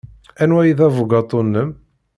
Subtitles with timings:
[0.41, 1.69] Anwa ay d abugaṭu-nnem?